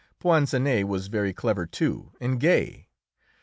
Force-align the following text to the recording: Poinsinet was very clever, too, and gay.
Poinsinet 0.19 0.85
was 0.87 1.09
very 1.09 1.31
clever, 1.31 1.67
too, 1.67 2.11
and 2.19 2.39
gay. 2.39 2.87